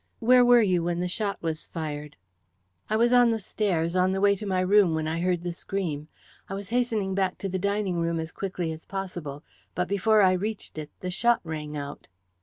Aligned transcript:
"Where 0.17 0.43
were 0.43 0.63
you 0.63 0.81
when 0.85 0.99
the 0.99 1.07
shot 1.07 1.39
was 1.43 1.67
fired?" 1.67 2.15
"I 2.89 2.97
was 2.97 3.13
on 3.13 3.29
the 3.29 3.37
stairs, 3.39 3.95
on 3.95 4.13
the 4.13 4.19
way 4.19 4.35
to 4.35 4.47
my 4.47 4.61
room 4.61 4.95
when 4.95 5.07
I 5.07 5.19
heard 5.21 5.43
the 5.43 5.53
scream. 5.53 6.07
I 6.49 6.55
was 6.55 6.71
hastening 6.71 7.13
back 7.13 7.37
to 7.37 7.47
the 7.49 7.59
dining 7.59 7.97
room 7.97 8.19
as 8.19 8.31
quickly 8.31 8.71
as 8.71 8.83
possible, 8.87 9.43
but 9.75 9.87
before 9.87 10.23
I 10.23 10.31
reached 10.31 10.79
it 10.79 10.89
the 11.01 11.11
shot 11.11 11.39
rang 11.43 11.77
out." 11.77 12.07